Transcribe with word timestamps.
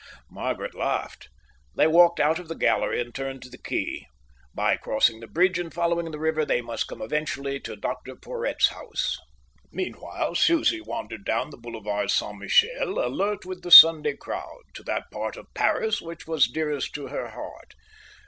Margaret 0.31 0.73
laughed. 0.73 1.29
They 1.75 1.85
walked 1.85 2.19
out 2.19 2.39
of 2.39 2.47
the 2.47 2.55
gallery 2.55 2.99
and 3.01 3.13
turned 3.13 3.43
to 3.43 3.51
the 3.51 3.59
quay. 3.59 4.07
By 4.51 4.75
crossing 4.75 5.19
the 5.19 5.27
bridge 5.27 5.59
and 5.59 5.71
following 5.71 6.09
the 6.09 6.17
river, 6.17 6.43
they 6.43 6.59
must 6.59 6.87
come 6.87 7.03
eventually 7.03 7.59
to 7.59 7.75
Dr. 7.75 8.15
Porhoët's 8.15 8.69
house. 8.69 9.19
Meanwhile 9.71 10.33
Susie 10.33 10.81
wandered 10.81 11.23
down 11.23 11.51
the 11.51 11.57
Boulevard 11.57 12.09
Saint 12.09 12.39
Michel, 12.39 12.97
alert 12.97 13.45
with 13.45 13.61
the 13.61 13.69
Sunday 13.69 14.15
crowd, 14.15 14.63
to 14.73 14.81
that 14.85 15.03
part 15.11 15.37
of 15.37 15.53
Paris 15.53 16.01
which 16.01 16.25
was 16.25 16.47
dearest 16.47 16.95
to 16.95 17.09
her 17.09 17.29
heart. 17.29 17.75